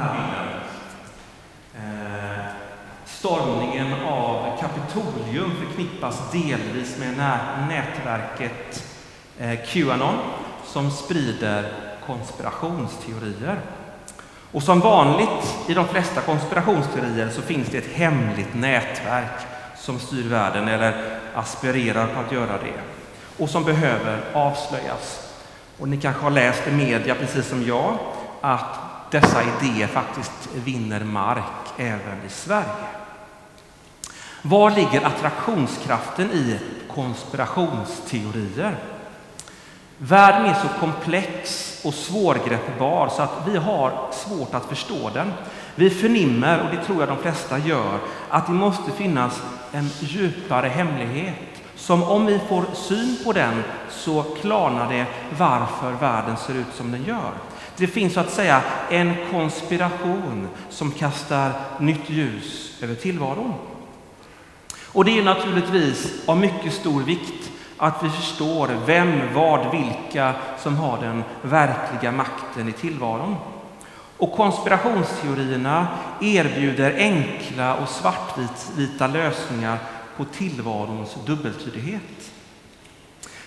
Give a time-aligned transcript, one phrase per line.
[0.00, 0.60] här bilden.
[1.74, 2.44] Eh,
[3.04, 7.38] stormningen av Kapitolium förknippas delvis med
[7.68, 8.84] nätverket
[9.38, 10.14] eh, Qanon
[10.66, 11.72] som sprider
[12.06, 13.60] konspirationsteorier.
[14.52, 19.40] Och som vanligt i de flesta konspirationsteorier så finns det ett hemligt nätverk
[19.76, 22.80] som styr världen eller aspirerar på att göra det
[23.38, 25.32] och som behöver avslöjas.
[25.78, 27.98] Och ni kanske har läst i media, precis som jag,
[28.40, 31.44] att dessa idéer faktiskt vinner mark
[31.76, 32.86] även i Sverige.
[34.42, 36.58] Var ligger attraktionskraften i
[36.94, 38.76] konspirationsteorier?
[39.98, 45.32] Världen är så komplex och svårgreppbar så att vi har svårt att förstå den.
[45.74, 50.68] Vi förnimmer, och det tror jag de flesta gör, att det måste finnas en djupare
[50.68, 51.36] hemlighet
[51.76, 55.06] som om vi får syn på den så klarnar det
[55.38, 57.32] varför världen ser ut som den gör.
[57.80, 63.54] Det finns så att säga en konspiration som kastar nytt ljus över tillvaron.
[64.86, 70.76] Och det är naturligtvis av mycket stor vikt att vi förstår vem, vad, vilka som
[70.76, 73.36] har den verkliga makten i tillvaron.
[74.16, 75.88] Och konspirationsteorierna
[76.20, 79.78] erbjuder enkla och svartvita lösningar
[80.16, 82.32] på tillvarons dubbeltydighet.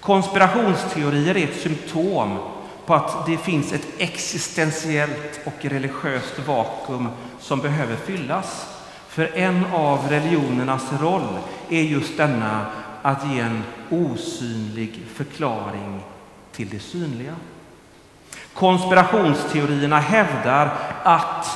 [0.00, 2.38] Konspirationsteorier är ett symptom
[2.86, 7.08] på att det finns ett existentiellt och religiöst vakuum
[7.40, 8.66] som behöver fyllas.
[9.08, 11.38] För en av religionernas roll
[11.70, 12.66] är just denna
[13.02, 16.00] att ge en osynlig förklaring
[16.52, 17.34] till det synliga.
[18.54, 21.46] Konspirationsteorierna hävdar att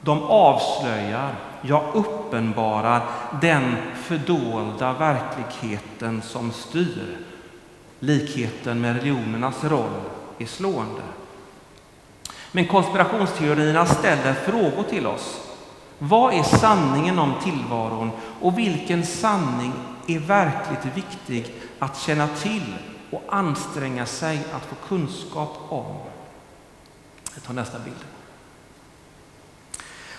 [0.00, 3.02] de avslöjar, ja uppenbarar,
[3.40, 7.16] den fördolda verkligheten som styr.
[7.98, 10.00] Likheten med religionernas roll
[10.38, 11.02] är slående.
[12.52, 15.40] Men konspirationsteorierna ställer frågor till oss.
[15.98, 18.10] Vad är sanningen om tillvaron
[18.40, 19.72] och vilken sanning
[20.06, 22.74] är verkligt viktig att känna till
[23.10, 25.96] och anstränga sig att få kunskap om?
[27.34, 27.96] Jag tar nästa bild.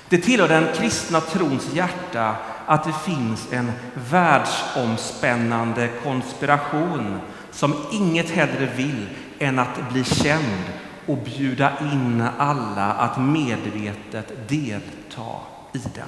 [0.10, 2.36] Det tillhör den kristna trons hjärta
[2.66, 7.20] att det finns en världsomspännande konspiration
[7.52, 9.08] som inget hellre vill
[9.40, 10.64] än att bli känd
[11.06, 15.36] och bjuda in alla att medvetet delta
[15.74, 16.08] i den.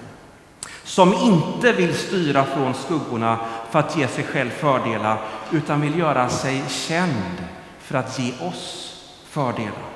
[0.83, 3.39] Som inte vill styra från skuggorna
[3.71, 5.21] för att ge sig själv fördelar
[5.51, 7.43] utan vill göra sig känd
[7.79, 8.93] för att ge oss
[9.29, 9.87] fördelar.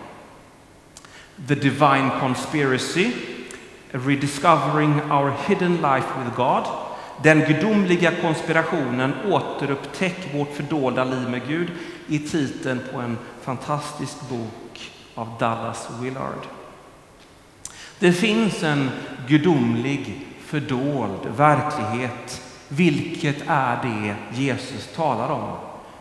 [1.48, 3.12] The Divine Conspiracy,
[3.92, 6.64] Rediscovering Our Hidden Life with God,
[7.24, 11.72] den gudomliga konspirationen Återupptäck vårt fördolda liv med Gud
[12.08, 16.48] i titeln på en fantastisk bok av Dallas Willard.
[18.00, 18.92] Det finns en
[19.28, 22.42] gudomlig fördold verklighet.
[22.68, 25.52] Vilket är det Jesus talar om?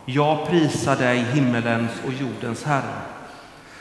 [0.05, 3.01] Jag prisar dig, himmelens och jordens Herre.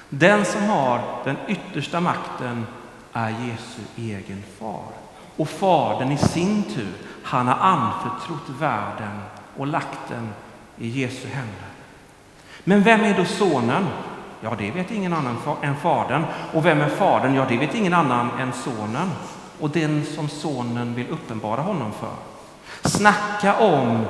[0.09, 2.67] Den som har den yttersta makten
[3.13, 4.85] är Jesu egen far.
[5.37, 9.21] Och Fadern i sin tur, han har anförtrott världen
[9.57, 10.29] och lagt den
[10.79, 11.69] i Jesu händer.
[12.65, 13.87] Men vem är då Sonen?
[14.41, 16.25] Ja, det vet ingen annan än Fadern.
[16.53, 17.35] Och vem är Fadern?
[17.35, 19.11] Ja, det vet ingen annan än Sonen
[19.61, 22.15] och den som Sonen vill uppenbara honom för.
[22.89, 24.05] Snacka om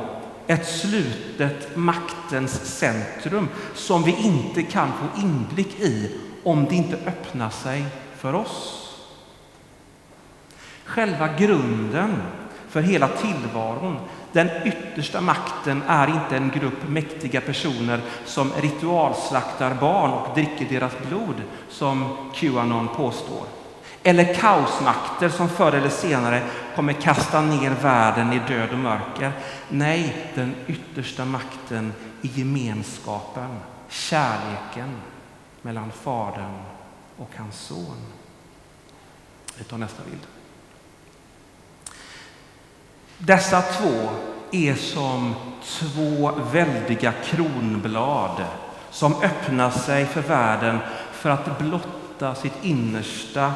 [0.47, 7.50] ett slutet maktens centrum som vi inte kan få inblick i om det inte öppnar
[7.50, 7.84] sig
[8.16, 8.87] för oss.
[10.84, 12.22] Själva grunden
[12.70, 13.98] för hela tillvaron,
[14.32, 20.92] den yttersta makten, är inte en grupp mäktiga personer som ritualslaktar barn och dricker deras
[21.08, 21.34] blod,
[21.69, 23.47] som Qanon påstår.
[24.03, 26.42] Eller kaosmakter som förr eller senare
[26.76, 29.32] kommer kasta ner världen i död och mörker.
[29.69, 31.92] Nej, den yttersta makten
[32.22, 33.56] i gemenskapen,
[33.88, 34.97] kärleken
[35.62, 36.58] mellan Fadern
[37.16, 37.97] och hans son.
[39.58, 40.39] Vi tar nästa bild.
[43.22, 44.11] Dessa två
[44.50, 45.34] är som
[45.64, 48.44] två väldiga kronblad
[48.90, 50.78] som öppnar sig för världen
[51.12, 53.52] för att blotta sitt innersta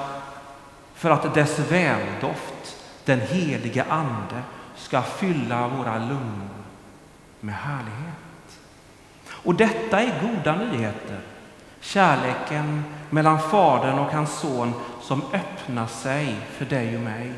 [0.94, 4.42] för att dess väldoft, den heliga Ande,
[4.76, 6.64] ska fylla våra lungor
[7.40, 8.58] med härlighet.
[9.28, 11.20] Och detta är goda nyheter.
[11.80, 14.72] Kärleken mellan Fadern och hans son
[15.02, 17.32] som öppnar sig för dig och mig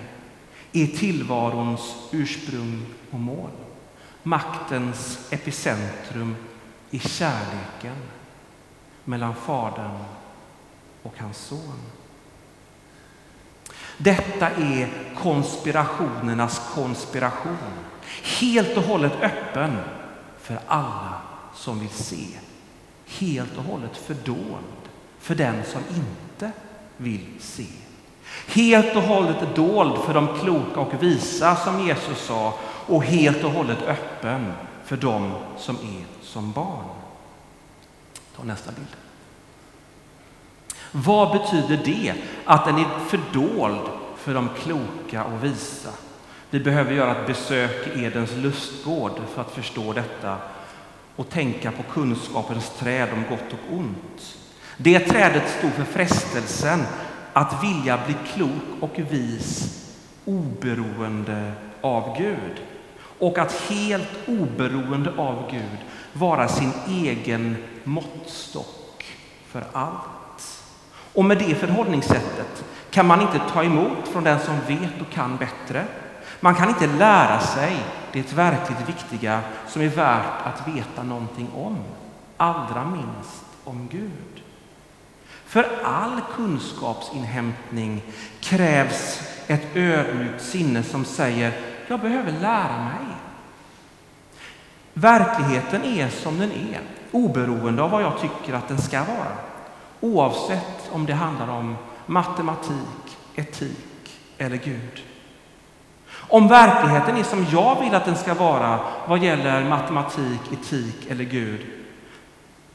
[0.83, 3.51] är tillvarons ursprung och mål.
[4.23, 6.37] Maktens epicentrum
[6.91, 7.97] i kärleken
[9.05, 10.05] mellan Fadern
[11.03, 11.81] och hans son.
[13.99, 14.89] Detta är
[15.23, 17.57] konspirationernas konspiration.
[18.41, 19.77] Helt och hållet öppen
[20.41, 21.21] för alla
[21.55, 22.27] som vill se.
[23.07, 24.65] Helt och hållet fördold
[25.19, 26.53] för den som inte
[26.97, 27.67] vill se.
[28.47, 32.55] Helt och hållet dold för de kloka och visa, som Jesus sa,
[32.87, 34.53] och helt och hållet öppen
[34.85, 36.85] för dem som är som barn.
[38.37, 38.87] Ta nästa bild.
[40.93, 42.15] Vad betyder det
[42.45, 43.81] att den är fördold
[44.17, 45.91] för de kloka och visa?
[46.51, 50.37] Vi behöver göra ett besök i Edens lustgård för att förstå detta
[51.17, 54.37] och tänka på kunskapens träd om gott och ont.
[54.77, 56.85] Det trädet stod för frestelsen
[57.37, 59.79] att vilja bli klok och vis
[60.25, 62.63] oberoende av Gud
[63.19, 65.79] och att helt oberoende av Gud
[66.13, 69.05] vara sin egen måttstock
[69.47, 70.63] för allt.
[71.15, 75.37] Och med det förhållningssättet kan man inte ta emot från den som vet och kan
[75.37, 75.85] bättre.
[76.41, 77.77] Man kan inte lära sig
[78.13, 81.79] det verkligt viktiga som är värt att veta någonting om,
[82.37, 84.46] allra minst om Gud.
[85.47, 88.03] För all kunskapsinhämtning
[88.41, 91.53] krävs ett ödmjukt sinne som säger
[91.89, 93.17] jag behöver lära mig.
[94.95, 99.37] Verkligheten är som den är, oberoende av vad jag tycker att den ska vara.
[100.01, 101.77] Oavsett om det handlar om
[102.07, 105.03] matematik, etik eller Gud.
[106.29, 111.25] Om verkligheten är som jag vill att den ska vara vad gäller matematik, etik eller
[111.25, 111.61] Gud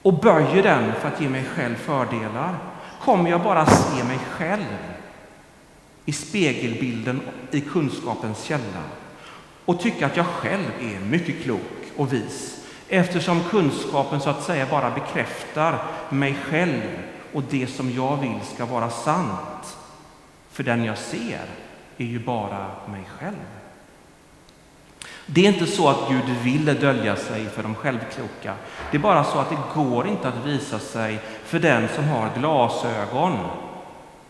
[0.01, 2.56] och böjer den för att ge mig själv fördelar
[3.01, 4.77] kommer jag bara se mig själv
[6.06, 7.21] i spegelbilden
[7.51, 8.83] i kunskapens källa
[9.65, 14.68] och tycka att jag själv är mycket klok och vis eftersom kunskapen så att säga
[14.69, 16.81] bara bekräftar mig själv
[17.33, 19.77] och det som jag vill ska vara sant.
[20.51, 21.45] För den jag ser
[21.97, 23.61] är ju bara mig själv.
[25.33, 28.56] Det är inte så att Gud vill dölja sig för de självkloka.
[28.92, 32.30] Det är bara så att det går inte att visa sig för den som har
[32.38, 33.38] glasögon,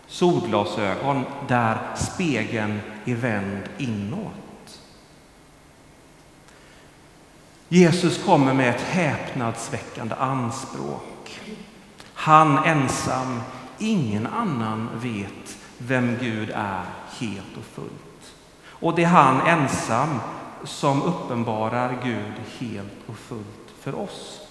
[0.07, 4.80] solglasögon, där spegeln är vänd inåt.
[7.69, 11.39] Jesus kommer med ett häpnadsväckande anspråk.
[12.13, 13.42] Han ensam,
[13.80, 16.83] ingen annan vet vem Gud är
[17.19, 18.33] helt och fullt.
[18.65, 20.19] Och det är han ensam
[20.63, 24.42] som uppenbarar Gud helt och fullt för oss.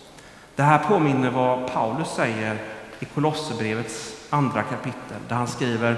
[0.57, 2.59] Det här påminner vad Paulus säger
[2.99, 5.97] i Kolosserbrevets andra kapitel där han skriver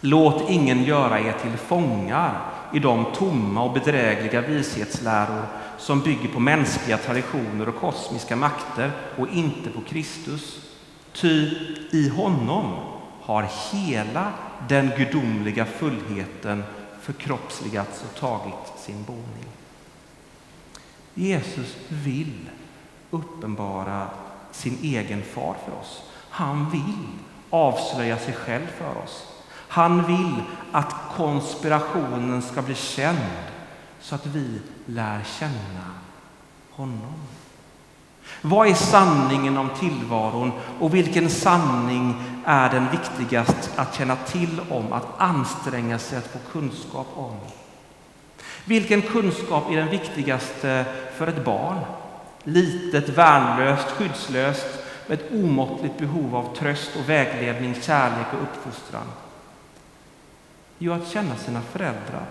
[0.00, 2.40] Låt ingen göra er till fångar
[2.72, 5.42] i de tomma och bedrägliga vishetsläror
[5.78, 10.58] som bygger på mänskliga traditioner och kosmiska makter och inte på Kristus.
[11.12, 11.50] Ty
[11.90, 12.74] i honom
[13.22, 14.32] har hela
[14.68, 16.64] den gudomliga fullheten
[17.08, 19.46] förkroppsligats och tagit sin boning.
[21.14, 22.50] Jesus vill
[23.10, 24.08] uppenbara
[24.52, 26.02] sin egen far för oss.
[26.30, 27.08] Han vill
[27.50, 29.26] avslöja sig själv för oss.
[29.50, 33.18] Han vill att konspirationen ska bli känd
[34.00, 35.94] så att vi lär känna
[36.70, 37.14] honom.
[38.42, 44.92] Vad är sanningen om tillvaron och vilken sanning är den viktigast att känna till om,
[44.92, 47.36] att anstränga sig att få kunskap om?
[48.64, 50.84] Vilken kunskap är den viktigaste
[51.16, 51.78] för ett barn?
[52.42, 54.66] Litet, värnlöst, skyddslöst
[55.06, 59.06] med ett omåttligt behov av tröst och vägledning, kärlek och uppfostran.
[60.78, 62.26] Jo, att känna sina föräldrar.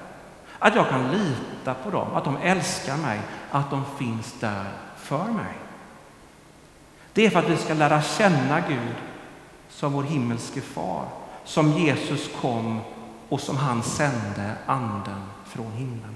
[0.60, 3.20] Att jag kan lita på dem, att de älskar mig,
[3.52, 4.66] att de finns där
[4.98, 5.67] för mig.
[7.18, 8.96] Det är för att vi ska lära känna Gud
[9.70, 11.06] som vår himmelske far,
[11.44, 12.80] som Jesus kom
[13.30, 16.16] och som han sände anden från himlen.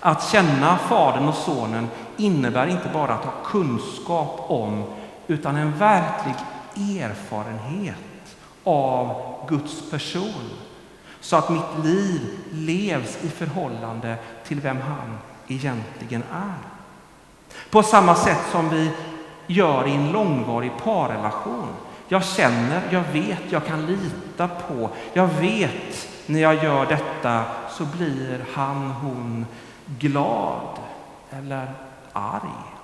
[0.00, 4.84] Att känna Fadern och Sonen innebär inte bara att ha kunskap om,
[5.26, 6.34] utan en verklig
[7.00, 10.50] erfarenhet av Guds person.
[11.20, 16.75] Så att mitt liv levs i förhållande till vem han egentligen är.
[17.70, 18.90] På samma sätt som vi
[19.46, 21.68] gör i en långvarig parrelation.
[22.08, 27.84] Jag känner, jag vet, jag kan lita på, jag vet när jag gör detta så
[27.84, 29.46] blir han, hon
[29.86, 30.78] glad
[31.30, 31.72] eller
[32.12, 32.76] arg.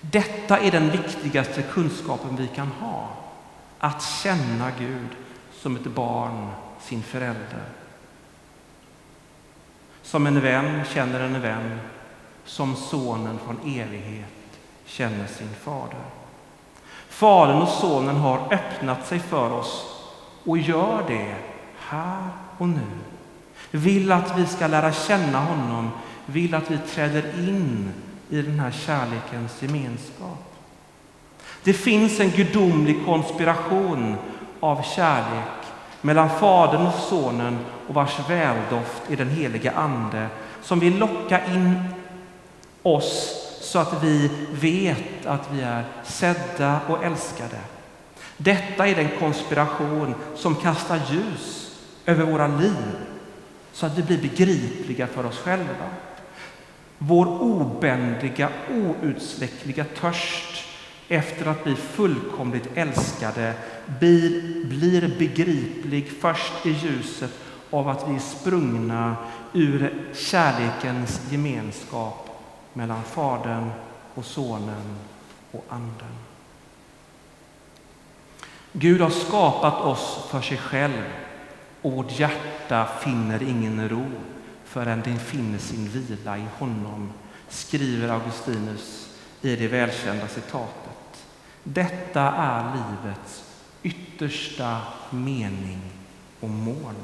[0.00, 3.08] Detta är den viktigaste kunskapen vi kan ha.
[3.78, 5.08] Att känna Gud
[5.52, 6.50] som ett barn
[6.80, 7.62] sin förälder.
[10.02, 11.80] Som en vän känner en vän
[12.48, 14.28] som sonen från evighet
[14.86, 16.00] känner sin fader.
[17.08, 19.84] Fadern och Sonen har öppnat sig för oss
[20.44, 21.34] och gör det
[21.78, 22.28] här
[22.58, 22.86] och nu.
[23.70, 25.90] Vill att vi ska lära känna honom,
[26.26, 27.92] vill att vi träder in
[28.28, 30.54] i den här kärlekens gemenskap.
[31.62, 34.16] Det finns en gudomlig konspiration
[34.60, 35.66] av kärlek
[36.00, 40.28] mellan Fadern och Sonen och vars väldoft är den heliga Ande
[40.62, 41.97] som vill locka in
[42.82, 47.58] oss så att vi vet att vi är sedda och älskade.
[48.36, 51.74] Detta är den konspiration som kastar ljus
[52.06, 52.96] över våra liv
[53.72, 55.90] så att vi blir begripliga för oss själva.
[56.98, 60.64] Vår obändiga, outsläckliga törst
[61.08, 63.54] efter att bli fullkomligt älskade
[63.86, 67.30] blir, blir begriplig först i ljuset
[67.70, 69.16] av att vi är sprungna
[69.52, 72.27] ur kärlekens gemenskap
[72.78, 73.70] mellan Fadern
[74.14, 74.96] och Sonen
[75.52, 76.16] och Anden.
[78.72, 81.02] Gud har skapat oss för sig själv
[81.82, 84.06] och vårt hjärta finner ingen ro
[84.64, 87.12] förrän det finner sin vila i honom,
[87.48, 89.08] skriver Augustinus
[89.42, 91.26] i det välkända citatet.
[91.62, 93.44] Detta är livets
[93.82, 94.80] yttersta
[95.10, 95.80] mening
[96.40, 96.94] och mål.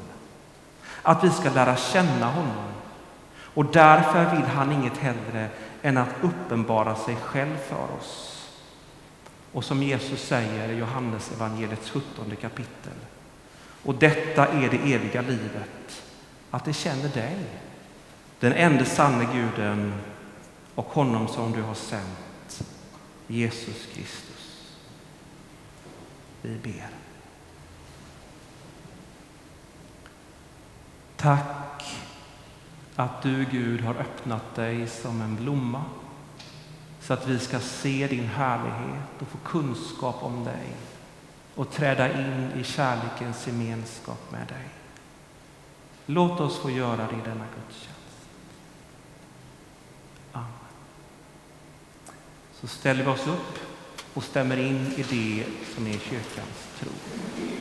[1.01, 2.74] Att vi ska lära känna honom.
[3.55, 5.49] Och därför vill han inget hellre
[5.81, 8.31] än att uppenbara sig själv för oss.
[9.51, 12.93] Och som Jesus säger i Johannes evangeliets 17 kapitel.
[13.83, 16.03] Och detta är det eviga livet,
[16.51, 17.37] att det känner dig,
[18.39, 19.93] den enda sanne guden
[20.75, 22.67] och honom som du har sänt,
[23.27, 24.71] Jesus Kristus.
[26.41, 26.89] Vi ber.
[31.17, 31.74] Tack
[32.95, 35.83] att du, Gud, har öppnat dig som en blomma
[37.01, 40.75] så att vi ska se din härlighet och få kunskap om dig
[41.55, 44.69] och träda in i kärlekens gemenskap med dig.
[46.05, 48.27] Låt oss få göra det i denna gudstjänst.
[50.31, 50.49] Amen.
[52.53, 53.59] Så ställer vi oss upp
[54.13, 56.91] och stämmer in i det som är kyrkans tro.